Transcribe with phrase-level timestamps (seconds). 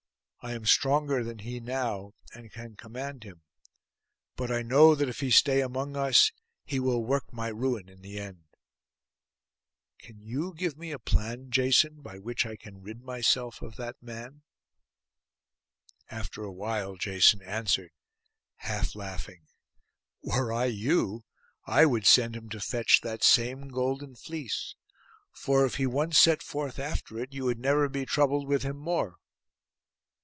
[0.43, 3.43] I am stronger than he now, and can command him;
[4.35, 6.31] but I know that if he stay among us,
[6.65, 8.45] he will work my ruin in the end.
[9.99, 14.01] Can you give me a plan, Jason, by which I can rid myself of that
[14.01, 14.41] man?'
[16.09, 17.91] After awhile Jason answered,
[18.55, 19.45] half laughing,
[20.23, 21.23] 'Were I you,
[21.67, 24.73] I would send him to fetch that same golden fleece;
[25.31, 28.77] for if he once set forth after it you would never be troubled with him
[28.79, 29.17] more.